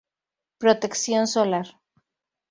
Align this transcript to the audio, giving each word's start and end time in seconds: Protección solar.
Protección 0.57 1.27
solar. 1.27 1.67